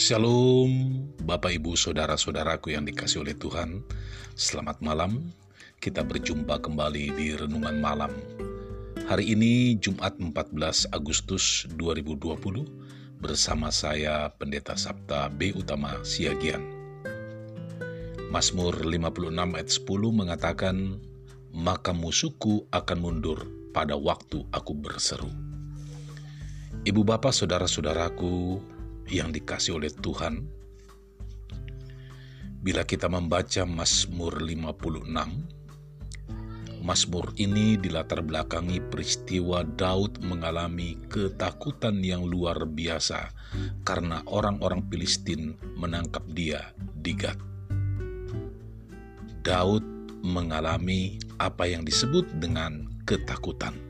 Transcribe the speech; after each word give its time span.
Shalom, 0.00 0.96
Bapak 1.28 1.60
Ibu 1.60 1.76
Saudara-saudaraku 1.76 2.72
yang 2.72 2.88
dikasih 2.88 3.20
oleh 3.20 3.36
Tuhan. 3.36 3.84
Selamat 4.32 4.80
malam. 4.80 5.28
Kita 5.76 6.00
berjumpa 6.00 6.56
kembali 6.56 7.12
di 7.20 7.36
renungan 7.36 7.76
malam. 7.84 8.08
Hari 8.96 9.36
ini 9.36 9.76
Jumat 9.76 10.16
14 10.16 10.88
Agustus 10.96 11.68
2020 11.76 12.16
bersama 13.20 13.68
saya 13.68 14.32
Pendeta 14.40 14.72
Sabta 14.72 15.28
B 15.28 15.52
Utama 15.52 16.00
Siagian. 16.00 16.64
Mazmur 18.32 18.80
56 18.80 19.52
ayat 19.52 19.68
10 19.68 20.16
mengatakan, 20.16 20.96
"Maka 21.52 21.92
musuhku 21.92 22.64
akan 22.72 22.98
mundur 23.04 23.44
pada 23.76 24.00
waktu 24.00 24.48
aku 24.48 24.72
berseru." 24.80 25.28
Ibu 26.88 27.04
bapak 27.04 27.36
saudara-saudaraku 27.36 28.64
yang 29.10 29.34
dikasih 29.34 29.76
oleh 29.76 29.90
Tuhan, 29.90 30.46
bila 32.62 32.86
kita 32.86 33.10
membaca 33.10 33.66
Mazmur 33.66 34.38
56, 34.38 36.80
Mazmur 36.80 37.36
ini 37.36 37.76
dilatar 37.76 38.24
belakangi 38.24 38.80
peristiwa 38.80 39.60
Daud 39.76 40.24
mengalami 40.24 40.96
ketakutan 41.12 42.00
yang 42.00 42.24
luar 42.24 42.64
biasa 42.64 43.36
karena 43.84 44.24
orang-orang 44.24 44.80
Filistin 44.88 45.60
menangkap 45.76 46.24
dia 46.32 46.72
di 46.78 47.12
Gad. 47.12 47.36
Daud 49.44 49.84
mengalami 50.24 51.20
apa 51.36 51.68
yang 51.68 51.84
disebut 51.84 52.40
dengan 52.40 52.88
ketakutan 53.04 53.89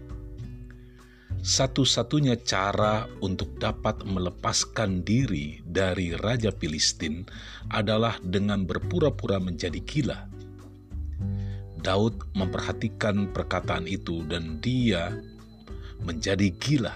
satu-satunya 1.41 2.37
cara 2.45 3.09
untuk 3.25 3.57
dapat 3.57 4.05
melepaskan 4.05 5.01
diri 5.01 5.65
dari 5.65 6.13
Raja 6.13 6.53
Filistin 6.53 7.25
adalah 7.73 8.21
dengan 8.21 8.69
berpura-pura 8.69 9.41
menjadi 9.41 9.81
gila. 9.81 10.29
Daud 11.81 12.37
memperhatikan 12.37 13.33
perkataan 13.33 13.89
itu 13.89 14.21
dan 14.29 14.61
dia 14.61 15.17
menjadi 16.05 16.53
gila. 16.61 16.93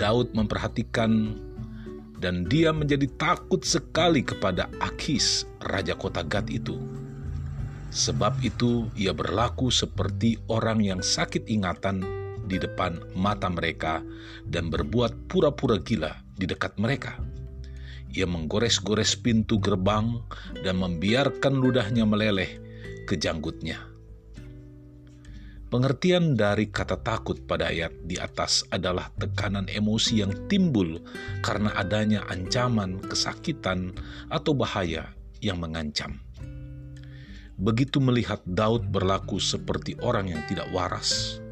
Daud 0.00 0.32
memperhatikan 0.32 1.36
dan 2.16 2.48
dia 2.48 2.72
menjadi 2.72 3.04
takut 3.20 3.60
sekali 3.60 4.24
kepada 4.24 4.72
Akis, 4.80 5.44
raja 5.60 5.92
kota 5.92 6.24
Gad 6.24 6.48
itu. 6.48 6.80
Sebab 7.92 8.40
itu 8.40 8.88
ia 8.96 9.12
berlaku 9.12 9.68
seperti 9.68 10.40
orang 10.48 10.80
yang 10.80 11.04
sakit 11.04 11.44
ingatan 11.52 12.15
di 12.46 12.62
depan 12.62 13.02
mata 13.18 13.50
mereka 13.50 14.00
dan 14.46 14.70
berbuat 14.70 15.28
pura-pura 15.28 15.82
gila 15.82 16.14
di 16.38 16.46
dekat 16.46 16.78
mereka. 16.78 17.18
Ia 18.14 18.24
menggores-gores 18.24 19.18
pintu 19.18 19.58
gerbang 19.58 20.22
dan 20.62 20.78
membiarkan 20.80 21.58
ludahnya 21.58 22.06
meleleh 22.06 22.62
ke 23.04 23.18
janggutnya. 23.18 23.96
Pengertian 25.66 26.38
dari 26.38 26.70
kata 26.70 27.02
takut 27.02 27.42
pada 27.42 27.74
ayat 27.74 27.90
di 28.06 28.14
atas 28.16 28.62
adalah 28.70 29.10
tekanan 29.18 29.66
emosi 29.66 30.22
yang 30.22 30.30
timbul 30.46 31.02
karena 31.42 31.74
adanya 31.74 32.22
ancaman, 32.30 33.02
kesakitan, 33.02 33.90
atau 34.30 34.54
bahaya 34.54 35.10
yang 35.42 35.58
mengancam. 35.58 36.22
Begitu 37.58 37.98
melihat 37.98 38.46
Daud 38.46 38.94
berlaku 38.94 39.42
seperti 39.42 39.98
orang 40.06 40.30
yang 40.30 40.42
tidak 40.46 40.70
waras, 40.70 41.42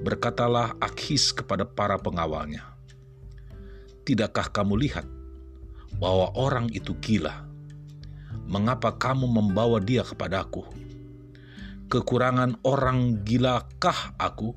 Berkatalah 0.00 0.80
Akhis 0.80 1.28
kepada 1.28 1.68
para 1.68 2.00
pengawalnya, 2.00 2.64
Tidakkah 4.00 4.48
kamu 4.48 4.80
lihat 4.80 5.04
bahwa 6.00 6.32
orang 6.32 6.72
itu 6.72 6.96
gila? 7.04 7.44
Mengapa 8.48 8.96
kamu 8.96 9.28
membawa 9.28 9.76
dia 9.76 10.00
kepadaku? 10.00 10.64
Kekurangan 11.92 12.56
orang 12.64 13.20
gilakah 13.22 14.16
aku? 14.16 14.56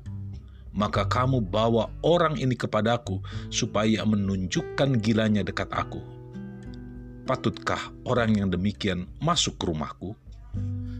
Maka 0.74 1.06
kamu 1.06 1.44
bawa 1.44 1.92
orang 2.02 2.34
ini 2.40 2.56
kepadaku 2.56 3.22
supaya 3.52 4.02
menunjukkan 4.02 4.98
gilanya 4.98 5.46
dekat 5.46 5.70
aku. 5.70 6.02
Patutkah 7.28 7.94
orang 8.08 8.34
yang 8.34 8.48
demikian 8.50 9.06
masuk 9.20 9.60
ke 9.60 9.70
rumahku? 9.70 10.18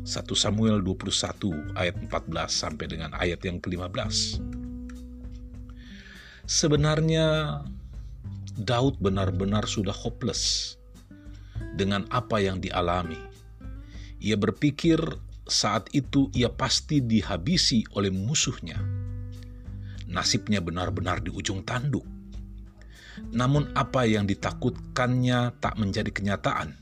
1 0.04 0.20
Samuel 0.37 0.84
21 0.84 1.81
ayat 1.81 1.97
14 1.97 2.12
sampai 2.53 2.84
dengan 2.92 3.16
ayat 3.16 3.41
yang 3.41 3.56
ke-15. 3.56 4.37
Sebenarnya 6.44 7.56
Daud 8.60 9.00
benar-benar 9.00 9.64
sudah 9.64 9.97
hopeless 9.97 10.76
dengan 11.72 12.04
apa 12.12 12.37
yang 12.37 12.60
dialami. 12.60 13.16
Ia 14.20 14.37
berpikir 14.37 15.00
saat 15.48 15.88
itu 15.97 16.28
ia 16.37 16.53
pasti 16.53 17.00
dihabisi 17.00 17.88
oleh 17.97 18.12
musuhnya. 18.12 18.76
Nasibnya 20.04 20.60
benar-benar 20.60 21.25
di 21.25 21.32
ujung 21.32 21.64
tanduk. 21.64 22.04
Namun 23.32 23.72
apa 23.72 24.04
yang 24.04 24.28
ditakutkannya 24.28 25.64
tak 25.64 25.81
menjadi 25.81 26.12
kenyataan. 26.12 26.76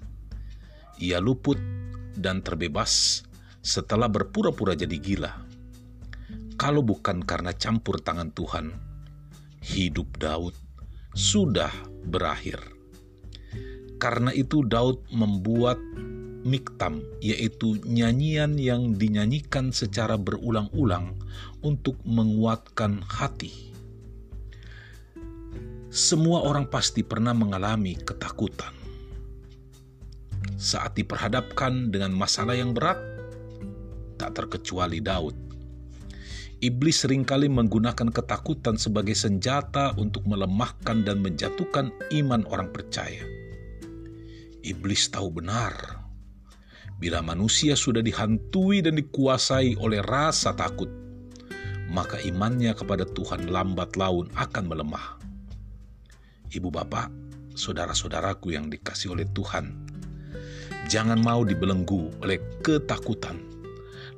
Ia 0.99 1.23
luput 1.23 1.82
dan 2.17 2.45
terbebas 2.45 3.25
setelah 3.63 4.11
berpura-pura 4.11 4.75
jadi 4.75 4.97
gila. 4.99 5.33
Kalau 6.59 6.83
bukan 6.85 7.23
karena 7.25 7.55
campur 7.57 8.03
tangan 8.03 8.35
Tuhan, 8.35 8.75
hidup 9.63 10.19
Daud 10.19 10.55
sudah 11.15 11.71
berakhir. 12.07 12.59
Karena 14.03 14.35
itu 14.35 14.67
Daud 14.67 15.07
membuat 15.15 15.79
miktam, 16.43 16.99
yaitu 17.23 17.79
nyanyian 17.87 18.59
yang 18.59 18.99
dinyanyikan 18.99 19.71
secara 19.71 20.19
berulang-ulang 20.19 21.15
untuk 21.63 22.03
menguatkan 22.03 22.99
hati. 23.07 23.71
Semua 25.93 26.43
orang 26.43 26.67
pasti 26.67 27.07
pernah 27.07 27.37
mengalami 27.37 27.95
ketakutan 27.95 28.82
saat 30.63 30.95
diperhadapkan 30.95 31.91
dengan 31.91 32.15
masalah 32.15 32.55
yang 32.55 32.71
berat, 32.71 32.95
tak 34.15 34.39
terkecuali 34.39 35.03
Daud. 35.03 35.35
Iblis 36.63 37.03
sering 37.03 37.27
kali 37.27 37.51
menggunakan 37.51 38.15
ketakutan 38.15 38.79
sebagai 38.79 39.19
senjata 39.19 39.99
untuk 39.99 40.23
melemahkan 40.31 41.03
dan 41.03 41.19
menjatuhkan 41.19 41.91
iman 42.15 42.47
orang 42.47 42.71
percaya. 42.71 43.27
Iblis 44.63 45.11
tahu 45.11 45.43
benar 45.43 45.75
bila 47.03 47.19
manusia 47.19 47.75
sudah 47.75 47.99
dihantui 47.99 48.79
dan 48.79 48.95
dikuasai 48.95 49.75
oleh 49.75 49.99
rasa 49.99 50.55
takut, 50.55 50.87
maka 51.91 52.23
imannya 52.23 52.79
kepada 52.79 53.03
Tuhan 53.03 53.51
lambat 53.51 53.99
laun 53.99 54.31
akan 54.39 54.65
melemah. 54.71 55.19
Ibu 56.55 56.71
bapak, 56.71 57.11
saudara-saudaraku 57.59 58.55
yang 58.55 58.71
dikasih 58.71 59.19
oleh 59.19 59.27
Tuhan, 59.35 59.92
Jangan 60.91 61.21
mau 61.25 61.43
dibelenggu 61.47 62.13
oleh 62.21 62.41
ketakutan 62.61 63.53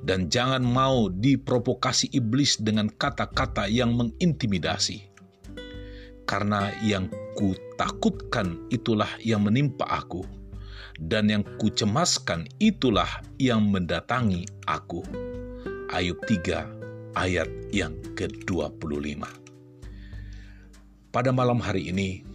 dan 0.05 0.29
jangan 0.29 0.61
mau 0.61 1.09
diprovokasi 1.09 2.13
iblis 2.13 2.61
dengan 2.61 2.93
kata-kata 2.93 3.67
yang 3.67 3.97
mengintimidasi. 3.97 5.09
Karena 6.29 6.73
yang 6.85 7.09
kutakutkan 7.37 8.69
itulah 8.69 9.09
yang 9.21 9.45
menimpa 9.45 9.85
aku, 9.89 10.25
dan 11.01 11.29
yang 11.33 11.45
kucemaskan 11.61 12.49
itulah 12.61 13.09
yang 13.41 13.65
mendatangi 13.69 14.45
aku. 14.69 15.05
Ayub 15.93 16.21
3 16.25 17.17
ayat 17.17 17.49
yang 17.71 17.97
ke-25. 18.17 19.25
Pada 21.15 21.31
malam 21.31 21.63
hari 21.63 21.95
ini, 21.95 22.27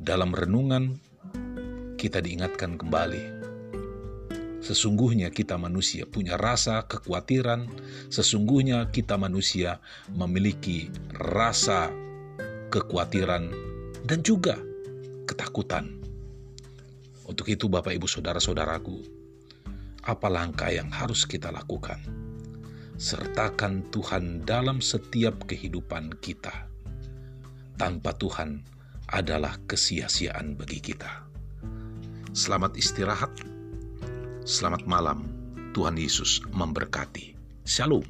dalam 0.00 0.32
renungan 0.32 0.96
kita 2.04 2.20
diingatkan 2.20 2.76
kembali. 2.76 3.24
Sesungguhnya 4.60 5.32
kita 5.32 5.56
manusia 5.56 6.04
punya 6.04 6.36
rasa 6.36 6.84
kekhawatiran, 6.84 7.64
sesungguhnya 8.12 8.92
kita 8.92 9.16
manusia 9.16 9.80
memiliki 10.12 10.92
rasa 11.16 11.88
kekhawatiran 12.68 13.48
dan 14.04 14.20
juga 14.20 14.60
ketakutan. 15.24 15.96
Untuk 17.24 17.48
itu 17.48 17.72
Bapak 17.72 17.96
Ibu 17.96 18.04
Saudara-saudaraku, 18.04 19.00
apa 20.04 20.28
langkah 20.28 20.68
yang 20.68 20.92
harus 20.92 21.24
kita 21.24 21.48
lakukan? 21.48 22.04
Sertakan 23.00 23.88
Tuhan 23.88 24.44
dalam 24.44 24.84
setiap 24.84 25.48
kehidupan 25.48 26.20
kita. 26.20 26.68
Tanpa 27.80 28.12
Tuhan 28.16 28.60
adalah 29.08 29.56
kesia-siaan 29.64 30.56
bagi 30.56 30.84
kita. 30.84 31.33
Selamat 32.34 32.74
istirahat. 32.74 33.30
Selamat 34.42 34.82
malam. 34.90 35.22
Tuhan 35.70 35.94
Yesus 35.94 36.42
memberkati. 36.50 37.38
Shalom. 37.62 38.02